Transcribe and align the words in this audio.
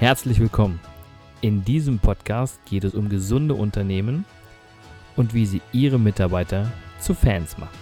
Herzlich 0.00 0.40
willkommen. 0.40 0.80
In 1.42 1.62
diesem 1.62 1.98
Podcast 1.98 2.58
geht 2.64 2.84
es 2.84 2.94
um 2.94 3.10
gesunde 3.10 3.52
Unternehmen 3.52 4.24
und 5.14 5.34
wie 5.34 5.44
sie 5.44 5.60
ihre 5.72 5.98
Mitarbeiter 5.98 6.72
zu 6.98 7.12
Fans 7.12 7.58
machen. 7.58 7.78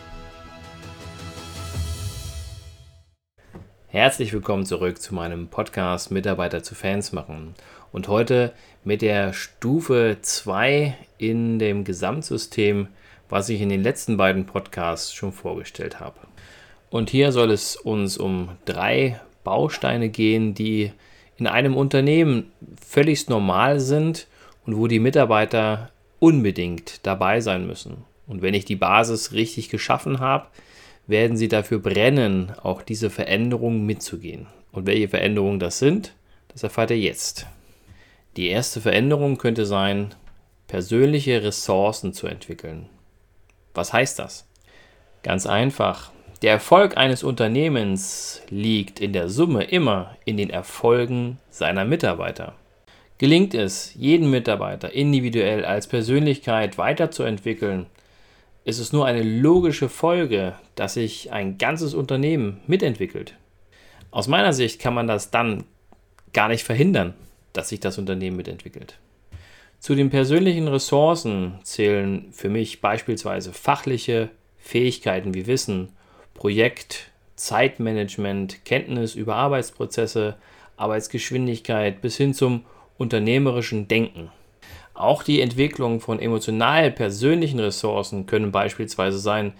Herzlich 3.86 4.32
willkommen 4.32 4.66
zurück 4.66 5.00
zu 5.00 5.14
meinem 5.14 5.46
Podcast 5.46 6.10
Mitarbeiter 6.10 6.64
zu 6.64 6.74
Fans 6.74 7.12
machen. 7.12 7.54
Und 7.92 8.08
heute 8.08 8.52
mit 8.82 9.00
der 9.00 9.32
Stufe 9.32 10.16
2 10.20 10.96
in 11.18 11.60
dem 11.60 11.84
Gesamtsystem, 11.84 12.88
was 13.28 13.48
ich 13.48 13.60
in 13.60 13.68
den 13.68 13.84
letzten 13.84 14.16
beiden 14.16 14.44
Podcasts 14.44 15.14
schon 15.14 15.30
vorgestellt 15.30 16.00
habe. 16.00 16.18
Und 16.90 17.10
hier 17.10 17.30
soll 17.30 17.52
es 17.52 17.76
uns 17.76 18.18
um 18.18 18.48
drei 18.64 19.20
Bausteine 19.44 20.08
gehen, 20.08 20.52
die 20.54 20.90
in 21.38 21.46
einem 21.46 21.76
Unternehmen 21.76 22.52
völlig 22.84 23.28
normal 23.28 23.80
sind 23.80 24.26
und 24.66 24.76
wo 24.76 24.86
die 24.86 24.98
Mitarbeiter 24.98 25.90
unbedingt 26.18 27.06
dabei 27.06 27.40
sein 27.40 27.66
müssen. 27.66 28.04
Und 28.26 28.42
wenn 28.42 28.54
ich 28.54 28.64
die 28.64 28.76
Basis 28.76 29.32
richtig 29.32 29.68
geschaffen 29.68 30.20
habe, 30.20 30.46
werden 31.06 31.36
sie 31.36 31.48
dafür 31.48 31.78
brennen, 31.78 32.52
auch 32.62 32.82
diese 32.82 33.08
Veränderungen 33.08 33.86
mitzugehen. 33.86 34.46
Und 34.72 34.86
welche 34.86 35.08
Veränderungen 35.08 35.58
das 35.58 35.78
sind, 35.78 36.14
das 36.48 36.62
erfahrt 36.62 36.90
ihr 36.90 36.98
jetzt. 36.98 37.46
Die 38.36 38.48
erste 38.48 38.80
Veränderung 38.80 39.38
könnte 39.38 39.64
sein, 39.64 40.14
persönliche 40.66 41.42
Ressourcen 41.42 42.12
zu 42.12 42.26
entwickeln. 42.26 42.88
Was 43.74 43.92
heißt 43.92 44.18
das? 44.18 44.46
Ganz 45.22 45.46
einfach. 45.46 46.12
Der 46.42 46.52
Erfolg 46.52 46.96
eines 46.96 47.24
Unternehmens 47.24 48.42
liegt 48.48 49.00
in 49.00 49.12
der 49.12 49.28
Summe 49.28 49.64
immer 49.64 50.16
in 50.24 50.36
den 50.36 50.50
Erfolgen 50.50 51.38
seiner 51.50 51.84
Mitarbeiter. 51.84 52.54
Gelingt 53.18 53.54
es, 53.54 53.92
jeden 53.96 54.30
Mitarbeiter 54.30 54.92
individuell 54.92 55.64
als 55.64 55.88
Persönlichkeit 55.88 56.78
weiterzuentwickeln, 56.78 57.86
ist 58.64 58.78
es 58.78 58.92
nur 58.92 59.06
eine 59.06 59.24
logische 59.24 59.88
Folge, 59.88 60.54
dass 60.76 60.94
sich 60.94 61.32
ein 61.32 61.58
ganzes 61.58 61.94
Unternehmen 61.94 62.60
mitentwickelt. 62.68 63.34
Aus 64.12 64.28
meiner 64.28 64.52
Sicht 64.52 64.80
kann 64.80 64.94
man 64.94 65.08
das 65.08 65.32
dann 65.32 65.64
gar 66.32 66.46
nicht 66.46 66.62
verhindern, 66.62 67.14
dass 67.52 67.70
sich 67.70 67.80
das 67.80 67.98
Unternehmen 67.98 68.36
mitentwickelt. 68.36 68.98
Zu 69.80 69.96
den 69.96 70.10
persönlichen 70.10 70.68
Ressourcen 70.68 71.58
zählen 71.64 72.28
für 72.30 72.48
mich 72.48 72.80
beispielsweise 72.80 73.52
fachliche 73.52 74.28
Fähigkeiten 74.58 75.34
wie 75.34 75.48
Wissen, 75.48 75.88
Projekt, 76.38 77.10
Zeitmanagement, 77.34 78.64
Kenntnis 78.64 79.16
über 79.16 79.34
Arbeitsprozesse, 79.34 80.36
Arbeitsgeschwindigkeit 80.76 82.00
bis 82.00 82.16
hin 82.16 82.32
zum 82.32 82.64
unternehmerischen 82.96 83.88
Denken. 83.88 84.30
Auch 84.94 85.24
die 85.24 85.40
Entwicklung 85.40 85.98
von 85.98 86.20
emotional 86.20 86.92
persönlichen 86.92 87.58
Ressourcen 87.58 88.26
können 88.26 88.52
beispielsweise 88.52 89.18
sein 89.18 89.52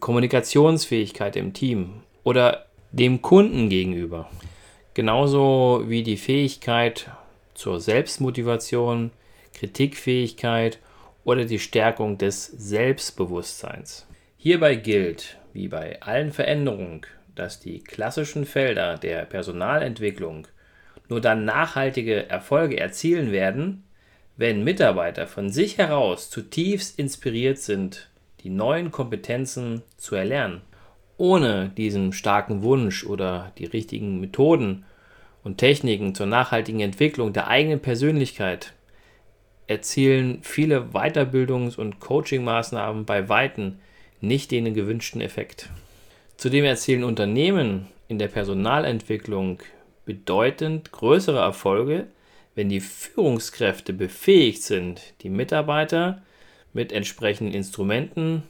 Kommunikationsfähigkeit 0.00 1.36
im 1.36 1.52
Team 1.52 2.02
oder 2.24 2.66
dem 2.90 3.22
Kunden 3.22 3.68
gegenüber. 3.68 4.28
Genauso 4.94 5.84
wie 5.86 6.02
die 6.02 6.16
Fähigkeit 6.16 7.08
zur 7.54 7.80
Selbstmotivation, 7.80 9.12
Kritikfähigkeit 9.54 10.80
oder 11.22 11.44
die 11.44 11.60
Stärkung 11.60 12.18
des 12.18 12.46
Selbstbewusstseins. 12.46 14.08
Hierbei 14.36 14.76
gilt, 14.76 15.38
wie 15.52 15.68
bei 15.68 16.00
allen 16.02 16.32
Veränderungen, 16.32 17.02
dass 17.34 17.60
die 17.60 17.80
klassischen 17.80 18.44
Felder 18.44 18.96
der 18.96 19.24
Personalentwicklung 19.24 20.46
nur 21.08 21.20
dann 21.20 21.44
nachhaltige 21.44 22.28
Erfolge 22.28 22.78
erzielen 22.78 23.32
werden, 23.32 23.84
wenn 24.36 24.64
Mitarbeiter 24.64 25.26
von 25.26 25.50
sich 25.50 25.78
heraus 25.78 26.30
zutiefst 26.30 26.98
inspiriert 26.98 27.58
sind, 27.58 28.10
die 28.40 28.50
neuen 28.50 28.90
Kompetenzen 28.90 29.82
zu 29.96 30.14
erlernen. 30.14 30.60
Ohne 31.16 31.70
diesen 31.70 32.12
starken 32.12 32.62
Wunsch 32.62 33.06
oder 33.06 33.52
die 33.56 33.64
richtigen 33.64 34.20
Methoden 34.20 34.84
und 35.42 35.58
Techniken 35.58 36.14
zur 36.14 36.26
nachhaltigen 36.26 36.80
Entwicklung 36.80 37.32
der 37.32 37.48
eigenen 37.48 37.80
Persönlichkeit 37.80 38.74
erzielen 39.66 40.40
viele 40.42 40.90
Weiterbildungs- 40.92 41.76
und 41.76 41.98
Coaching-Maßnahmen 41.98 43.04
bei 43.06 43.28
Weitem 43.28 43.78
nicht 44.20 44.50
den 44.50 44.74
gewünschten 44.74 45.20
Effekt. 45.20 45.70
Zudem 46.36 46.64
erzielen 46.64 47.04
Unternehmen 47.04 47.86
in 48.08 48.18
der 48.18 48.28
Personalentwicklung 48.28 49.60
bedeutend 50.04 50.92
größere 50.92 51.38
Erfolge, 51.38 52.06
wenn 52.54 52.68
die 52.68 52.80
Führungskräfte 52.80 53.92
befähigt 53.92 54.62
sind, 54.62 55.14
die 55.22 55.28
Mitarbeiter 55.28 56.22
mit 56.72 56.92
entsprechenden 56.92 57.54
Instrumenten 57.54 58.42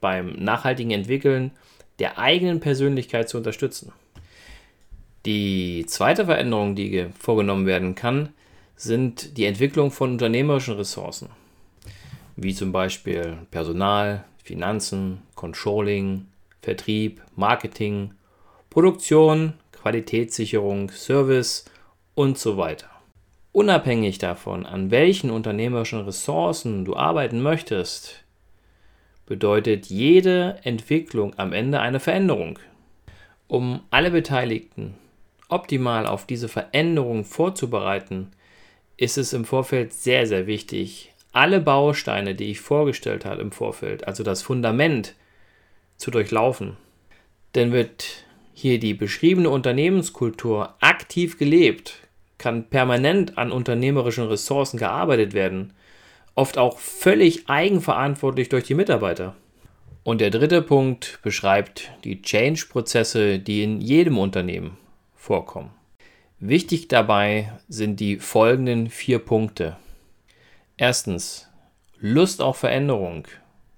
beim 0.00 0.32
nachhaltigen 0.32 0.92
Entwickeln 0.92 1.50
der 1.98 2.18
eigenen 2.18 2.60
Persönlichkeit 2.60 3.28
zu 3.28 3.38
unterstützen. 3.38 3.92
Die 5.26 5.84
zweite 5.86 6.26
Veränderung, 6.26 6.76
die 6.76 7.06
vorgenommen 7.18 7.66
werden 7.66 7.94
kann, 7.94 8.30
sind 8.76 9.36
die 9.36 9.44
Entwicklung 9.46 9.90
von 9.90 10.12
unternehmerischen 10.12 10.74
Ressourcen, 10.74 11.28
wie 12.40 12.54
zum 12.54 12.70
Beispiel 12.70 13.36
Personal, 13.50 14.24
Finanzen, 14.44 15.22
Controlling, 15.34 16.26
Vertrieb, 16.62 17.20
Marketing, 17.34 18.12
Produktion, 18.70 19.54
Qualitätssicherung, 19.72 20.90
Service 20.90 21.64
und 22.14 22.38
so 22.38 22.56
weiter. 22.56 22.88
Unabhängig 23.50 24.18
davon, 24.18 24.66
an 24.66 24.92
welchen 24.92 25.30
unternehmerischen 25.30 26.00
Ressourcen 26.02 26.84
du 26.84 26.94
arbeiten 26.94 27.42
möchtest, 27.42 28.24
bedeutet 29.26 29.86
jede 29.86 30.60
Entwicklung 30.62 31.36
am 31.38 31.52
Ende 31.52 31.80
eine 31.80 31.98
Veränderung. 31.98 32.60
Um 33.48 33.80
alle 33.90 34.12
Beteiligten 34.12 34.94
optimal 35.48 36.06
auf 36.06 36.24
diese 36.24 36.48
Veränderung 36.48 37.24
vorzubereiten, 37.24 38.30
ist 38.96 39.18
es 39.18 39.32
im 39.32 39.44
Vorfeld 39.44 39.92
sehr, 39.92 40.26
sehr 40.26 40.46
wichtig, 40.46 41.12
alle 41.38 41.60
Bausteine, 41.60 42.34
die 42.34 42.50
ich 42.50 42.60
vorgestellt 42.60 43.24
habe 43.24 43.40
im 43.40 43.52
Vorfeld, 43.52 44.08
also 44.08 44.24
das 44.24 44.42
Fundament, 44.42 45.14
zu 45.96 46.10
durchlaufen. 46.10 46.76
Denn 47.54 47.70
wird 47.70 48.24
hier 48.52 48.80
die 48.80 48.92
beschriebene 48.92 49.48
Unternehmenskultur 49.48 50.74
aktiv 50.80 51.38
gelebt, 51.38 51.94
kann 52.38 52.68
permanent 52.68 53.38
an 53.38 53.52
unternehmerischen 53.52 54.26
Ressourcen 54.26 54.78
gearbeitet 54.78 55.32
werden, 55.32 55.74
oft 56.34 56.58
auch 56.58 56.78
völlig 56.78 57.48
eigenverantwortlich 57.48 58.48
durch 58.48 58.64
die 58.64 58.74
Mitarbeiter. 58.74 59.36
Und 60.02 60.20
der 60.20 60.30
dritte 60.30 60.60
Punkt 60.60 61.20
beschreibt 61.22 61.92
die 62.02 62.20
Change-Prozesse, 62.20 63.38
die 63.38 63.62
in 63.62 63.80
jedem 63.80 64.18
Unternehmen 64.18 64.76
vorkommen. 65.14 65.70
Wichtig 66.40 66.88
dabei 66.88 67.52
sind 67.68 68.00
die 68.00 68.16
folgenden 68.16 68.90
vier 68.90 69.20
Punkte. 69.20 69.76
Erstens, 70.80 71.48
Lust 71.98 72.40
auf 72.40 72.58
Veränderung 72.58 73.26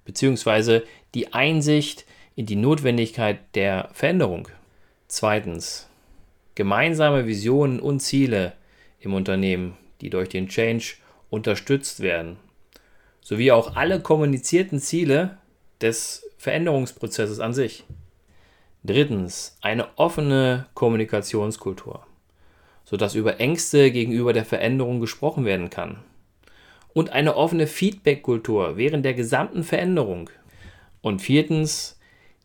bzw. 0.05 0.81
die 1.15 1.33
Einsicht 1.33 2.05
in 2.35 2.45
die 2.45 2.55
Notwendigkeit 2.55 3.39
der 3.55 3.89
Veränderung. 3.91 4.47
Zweitens, 5.07 5.89
gemeinsame 6.53 7.25
Visionen 7.25 7.79
und 7.79 8.01
Ziele 8.01 8.53
im 8.99 9.15
Unternehmen, 9.15 9.75
die 10.01 10.11
durch 10.11 10.29
den 10.29 10.47
Change 10.47 10.93
unterstützt 11.31 12.01
werden, 12.01 12.37
sowie 13.19 13.51
auch 13.51 13.75
alle 13.75 13.99
kommunizierten 13.99 14.79
Ziele 14.79 15.39
des 15.81 16.29
Veränderungsprozesses 16.37 17.39
an 17.39 17.55
sich. 17.55 17.83
Drittens, 18.83 19.57
eine 19.61 19.87
offene 19.97 20.67
Kommunikationskultur, 20.75 22.05
sodass 22.85 23.15
über 23.15 23.39
Ängste 23.39 23.89
gegenüber 23.89 24.33
der 24.33 24.45
Veränderung 24.45 24.99
gesprochen 24.99 25.45
werden 25.45 25.71
kann 25.71 25.97
und 26.93 27.11
eine 27.11 27.35
offene 27.35 27.67
Feedback-Kultur 27.67 28.77
während 28.77 29.05
der 29.05 29.13
gesamten 29.13 29.63
Veränderung. 29.63 30.29
Und 31.01 31.21
viertens, 31.21 31.99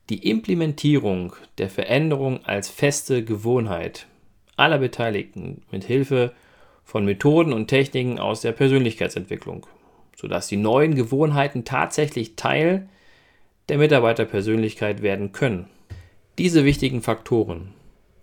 die 0.09 0.29
Implementierung 0.29 1.35
der 1.59 1.69
Veränderung 1.69 2.45
als 2.45 2.69
feste 2.69 3.25
Gewohnheit 3.25 4.07
aller 4.57 4.79
Beteiligten 4.79 5.63
mit 5.71 5.85
Hilfe 5.85 6.33
von 6.85 7.05
Methoden 7.05 7.53
und 7.53 7.67
Techniken 7.67 8.19
aus 8.19 8.41
der 8.41 8.53
Persönlichkeitsentwicklung, 8.53 9.67
sodass 10.15 10.47
die 10.47 10.57
neuen 10.57 10.95
Gewohnheiten 10.95 11.65
tatsächlich 11.65 12.37
Teil 12.37 12.89
der 13.69 13.79
Mitarbeiterpersönlichkeit 13.79 15.03
werden 15.03 15.33
können. 15.33 15.67
Diese 16.39 16.65
wichtigen 16.65 17.03
Faktoren 17.03 17.75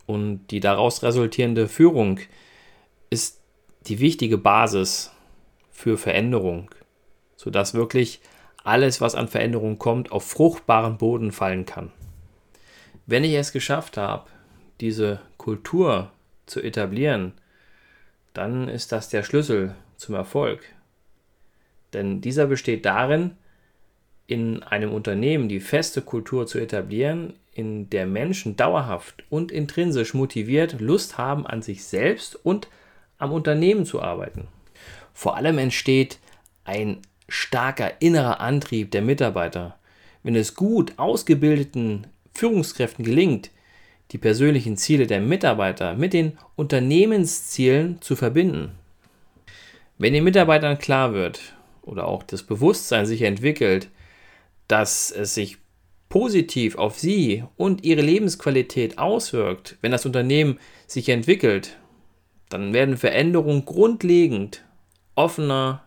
und 0.06 0.48
die 0.48 0.62
daraus 0.62 1.04
resultierende 1.04 1.68
Führung 1.68 2.20
ist 3.10 3.42
die 3.88 4.00
wichtige 4.00 4.38
Basis 4.38 5.13
für 5.74 5.98
Veränderung, 5.98 6.72
sodass 7.36 7.74
wirklich 7.74 8.22
alles, 8.64 9.02
was 9.02 9.16
an 9.16 9.28
Veränderung 9.28 9.78
kommt, 9.78 10.14
auf 10.14 10.26
fruchtbaren 10.26 10.98
Boden 10.98 11.34
fallen 11.34 11.66
kann. 11.66 11.92
Wenn 13.06 13.26
ich 13.26 13.34
es 13.34 13.52
geschafft 13.52 13.98
habe, 13.98 14.30
diese 14.80 15.20
Kultur 15.38 16.12
zu 16.46 16.62
etablieren, 16.62 17.34
dann 18.34 18.70
ist 18.70 18.94
das 18.94 19.10
der 19.10 19.24
Schlüssel 19.24 19.76
zum 19.98 20.16
Erfolg. 20.16 20.64
Denn 21.92 22.22
dieser 22.22 22.48
besteht 22.48 22.86
darin, 22.86 23.32
in 24.26 24.64
einem 24.64 24.94
Unternehmen 24.94 25.50
die 25.50 25.60
feste 25.60 26.02
Kultur 26.02 26.48
zu 26.48 26.58
etablieren, 26.58 27.34
in 27.54 27.90
der 27.90 28.08
Menschen 28.08 28.56
dauerhaft 28.56 29.24
und 29.30 29.52
intrinsisch 29.52 30.14
motiviert 30.14 30.80
Lust 30.80 31.18
haben, 31.18 31.46
an 31.46 31.62
sich 31.62 31.84
selbst 31.84 32.36
und 32.46 32.68
am 33.18 33.32
Unternehmen 33.32 33.86
zu 33.86 34.02
arbeiten. 34.02 34.48
Vor 35.14 35.36
allem 35.38 35.58
entsteht 35.58 36.20
ein 36.66 37.00
starker 37.28 38.02
innerer 38.02 38.40
Antrieb 38.40 38.92
der 38.92 39.02
Mitarbeiter, 39.02 39.78
wenn 40.24 40.36
es 40.36 40.56
gut 40.56 40.94
ausgebildeten 40.98 42.08
Führungskräften 42.34 43.04
gelingt, 43.06 43.52
die 44.12 44.18
persönlichen 44.18 44.78
Ziele 44.78 45.08
der 45.08 45.22
Mitarbeiter 45.22 45.96
mit 45.96 46.14
den 46.14 46.38
Unternehmenszielen 46.56 48.02
zu 48.02 48.16
verbinden. 48.16 48.72
Wenn 49.98 50.14
den 50.14 50.24
Mitarbeitern 50.24 50.78
klar 50.78 51.14
wird 51.14 51.40
oder 51.82 52.08
auch 52.08 52.24
das 52.24 52.44
Bewusstsein 52.44 53.06
sich 53.06 53.22
entwickelt, 53.22 53.90
dass 54.68 55.12
es 55.12 55.34
sich 55.34 55.58
positiv 56.10 56.78
auf 56.78 57.00
sie 57.00 57.44
und 57.58 57.84
ihre 57.84 58.02
Lebensqualität 58.02 59.00
auswirkt, 59.00 59.78
wenn 59.82 59.92
das 59.92 60.06
Unternehmen 60.06 60.60
sich 60.86 61.10
entwickelt, 61.10 61.78
dann 62.54 62.74
werden 62.74 62.98
Veränderungen 62.98 63.66
grundlegend 63.66 64.64
offener 65.16 65.84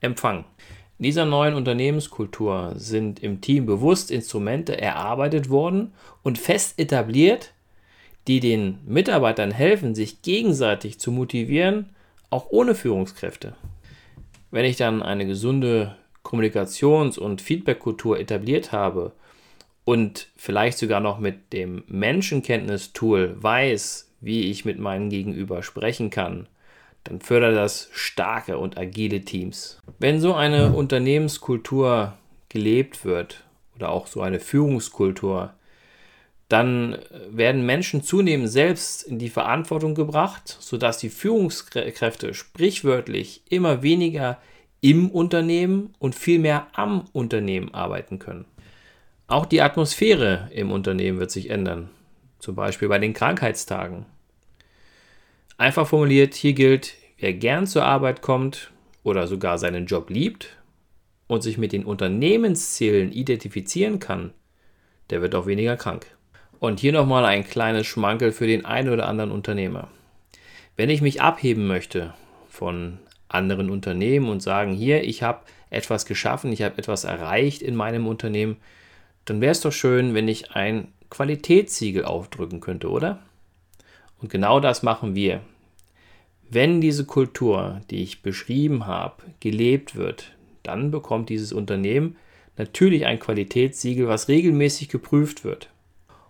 empfangen. 0.00 0.44
In 0.98 1.04
dieser 1.04 1.24
neuen 1.24 1.54
Unternehmenskultur 1.54 2.74
sind 2.76 3.22
im 3.22 3.40
Team 3.40 3.66
bewusst 3.66 4.10
Instrumente 4.10 4.80
erarbeitet 4.80 5.50
worden 5.50 5.92
und 6.22 6.38
fest 6.38 6.78
etabliert, 6.78 7.52
die 8.28 8.40
den 8.40 8.78
Mitarbeitern 8.86 9.50
helfen, 9.50 9.94
sich 9.94 10.22
gegenseitig 10.22 11.00
zu 11.00 11.10
motivieren, 11.10 11.90
auch 12.30 12.46
ohne 12.50 12.74
Führungskräfte. 12.74 13.56
Wenn 14.50 14.64
ich 14.64 14.76
dann 14.76 15.02
eine 15.02 15.26
gesunde 15.26 15.96
Kommunikations- 16.22 17.18
und 17.18 17.42
Feedbackkultur 17.42 18.20
etabliert 18.20 18.70
habe 18.70 19.12
und 19.84 20.28
vielleicht 20.36 20.78
sogar 20.78 21.00
noch 21.00 21.18
mit 21.18 21.52
dem 21.52 21.82
Menschenkenntnis-Tool 21.88 23.42
weiß, 23.42 24.11
wie 24.22 24.50
ich 24.50 24.64
mit 24.64 24.78
meinem 24.78 25.10
Gegenüber 25.10 25.62
sprechen 25.62 26.08
kann, 26.08 26.48
dann 27.04 27.20
fördert 27.20 27.56
das 27.56 27.90
starke 27.92 28.56
und 28.56 28.78
agile 28.78 29.20
Teams. 29.22 29.78
Wenn 29.98 30.20
so 30.20 30.34
eine 30.34 30.72
Unternehmenskultur 30.72 32.14
gelebt 32.48 33.04
wird 33.04 33.44
oder 33.76 33.90
auch 33.90 34.06
so 34.06 34.22
eine 34.22 34.40
Führungskultur, 34.40 35.52
dann 36.48 36.98
werden 37.30 37.66
Menschen 37.66 38.02
zunehmend 38.02 38.50
selbst 38.50 39.02
in 39.02 39.18
die 39.18 39.30
Verantwortung 39.30 39.94
gebracht, 39.94 40.56
sodass 40.60 40.98
die 40.98 41.08
Führungskräfte 41.08 42.34
sprichwörtlich 42.34 43.42
immer 43.48 43.82
weniger 43.82 44.38
im 44.82 45.10
Unternehmen 45.10 45.94
und 45.98 46.14
viel 46.14 46.38
mehr 46.38 46.66
am 46.74 47.06
Unternehmen 47.12 47.72
arbeiten 47.72 48.18
können. 48.18 48.44
Auch 49.28 49.46
die 49.46 49.62
Atmosphäre 49.62 50.50
im 50.52 50.70
Unternehmen 50.72 51.18
wird 51.18 51.30
sich 51.30 51.48
ändern, 51.48 51.88
zum 52.38 52.54
Beispiel 52.54 52.88
bei 52.88 52.98
den 52.98 53.14
Krankheitstagen. 53.14 54.04
Einfach 55.56 55.86
formuliert, 55.86 56.34
hier 56.34 56.54
gilt, 56.54 56.94
wer 57.18 57.32
gern 57.32 57.66
zur 57.66 57.84
Arbeit 57.84 58.22
kommt 58.22 58.70
oder 59.02 59.26
sogar 59.26 59.58
seinen 59.58 59.86
Job 59.86 60.10
liebt 60.10 60.56
und 61.26 61.42
sich 61.42 61.58
mit 61.58 61.72
den 61.72 61.84
Unternehmenszielen 61.84 63.12
identifizieren 63.12 63.98
kann, 63.98 64.32
der 65.10 65.22
wird 65.22 65.34
auch 65.34 65.46
weniger 65.46 65.76
krank. 65.76 66.06
Und 66.58 66.80
hier 66.80 66.92
nochmal 66.92 67.24
ein 67.24 67.44
kleines 67.44 67.86
Schmankel 67.86 68.32
für 68.32 68.46
den 68.46 68.64
einen 68.64 68.88
oder 68.88 69.08
anderen 69.08 69.32
Unternehmer. 69.32 69.88
Wenn 70.76 70.90
ich 70.90 71.02
mich 71.02 71.20
abheben 71.20 71.66
möchte 71.66 72.14
von 72.48 72.98
anderen 73.28 73.70
Unternehmen 73.70 74.28
und 74.28 74.42
sagen, 74.42 74.72
hier, 74.72 75.04
ich 75.04 75.22
habe 75.22 75.40
etwas 75.70 76.06
geschaffen, 76.06 76.52
ich 76.52 76.62
habe 76.62 76.78
etwas 76.78 77.04
erreicht 77.04 77.62
in 77.62 77.74
meinem 77.74 78.06
Unternehmen, 78.06 78.56
dann 79.24 79.40
wäre 79.40 79.52
es 79.52 79.60
doch 79.60 79.72
schön, 79.72 80.14
wenn 80.14 80.28
ich 80.28 80.52
ein 80.52 80.88
Qualitätssiegel 81.10 82.04
aufdrücken 82.04 82.60
könnte, 82.60 82.90
oder? 82.90 83.20
Und 84.22 84.30
genau 84.30 84.60
das 84.60 84.82
machen 84.82 85.14
wir. 85.14 85.40
Wenn 86.48 86.80
diese 86.80 87.04
Kultur, 87.04 87.80
die 87.90 88.02
ich 88.02 88.22
beschrieben 88.22 88.86
habe, 88.86 89.22
gelebt 89.40 89.96
wird, 89.96 90.32
dann 90.62 90.90
bekommt 90.90 91.28
dieses 91.28 91.52
Unternehmen 91.52 92.16
natürlich 92.56 93.06
ein 93.06 93.18
Qualitätssiegel, 93.18 94.06
was 94.06 94.28
regelmäßig 94.28 94.88
geprüft 94.88 95.44
wird. 95.44 95.68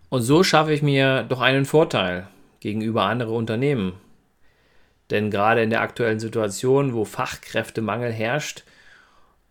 Und 0.08 0.22
so 0.22 0.42
schaffe 0.42 0.72
ich 0.72 0.82
mir 0.82 1.24
doch 1.24 1.40
einen 1.40 1.64
Vorteil 1.64 2.28
gegenüber 2.60 3.02
anderen 3.04 3.34
Unternehmen. 3.34 3.94
Denn 5.10 5.30
gerade 5.30 5.62
in 5.62 5.70
der 5.70 5.80
aktuellen 5.80 6.20
Situation, 6.20 6.94
wo 6.94 7.04
Fachkräftemangel 7.04 8.12
herrscht, 8.12 8.64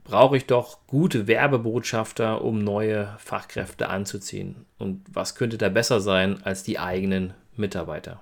brauche 0.04 0.38
ich 0.38 0.46
doch 0.46 0.80
gute 0.88 1.28
Werbebotschafter, 1.28 2.44
um 2.44 2.64
neue 2.64 3.16
Fachkräfte 3.20 3.90
anzuziehen. 3.90 4.66
Und 4.80 5.04
was 5.12 5.36
könnte 5.36 5.58
da 5.58 5.70
besser 5.70 6.00
sein 6.00 6.42
als 6.44 6.64
die 6.64 6.80
eigenen 6.80 7.34
Mitarbeiter? 7.56 8.22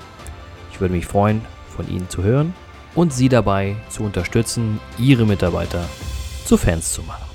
Ich 0.71 0.81
würde 0.81 0.93
mich 0.93 1.05
freuen, 1.05 1.41
von 1.75 1.89
Ihnen 1.89 2.09
zu 2.09 2.23
hören 2.23 2.53
und 2.95 3.13
Sie 3.13 3.29
dabei 3.29 3.75
zu 3.89 4.03
unterstützen, 4.03 4.79
Ihre 4.97 5.25
Mitarbeiter 5.25 5.87
zu 6.45 6.57
Fans 6.57 6.93
zu 6.93 7.03
machen. 7.03 7.30